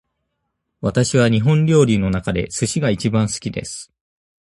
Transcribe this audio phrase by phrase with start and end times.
[0.81, 3.93] 私は日本料理の中で寿司が一番好きです。